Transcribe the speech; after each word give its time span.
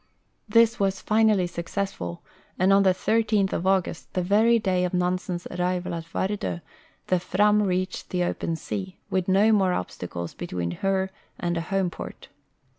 This 0.49 0.79
was 0.79 0.99
finally 0.99 1.45
successful, 1.45 2.23
and 2.57 2.73
on 2.73 2.81
the 2.81 2.89
13th 2.89 3.53
of 3.53 3.67
August, 3.67 4.11
the 4.15 4.23
very 4.23 4.57
day 4.57 4.83
of 4.83 4.95
Nansen's 4.95 5.45
arrival 5.51 5.93
at 5.93 6.05
Vard5, 6.05 6.61
the 7.05 7.19
Fram 7.19 7.61
reached 7.61 8.09
the 8.09 8.23
open 8.23 8.55
sea, 8.55 8.97
with 9.11 9.27
no 9.27 9.51
more 9.51 9.73
ob 9.75 9.91
stacles 9.91 10.33
between 10.33 10.71
her 10.81 11.11
and 11.39 11.55
a 11.55 11.61
home 11.61 11.91
port. 11.91 12.29